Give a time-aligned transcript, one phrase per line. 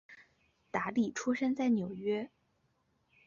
[0.71, 2.27] 达利出生在纽约。